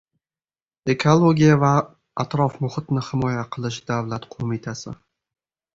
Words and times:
Ekologiya 0.93 1.57
va 1.65 1.73
atrof 2.25 2.59
muhitni 2.65 3.07
himoya 3.11 3.47
qilish 3.57 3.79
davlat 3.93 4.31
qo'mitasi. 4.35 4.99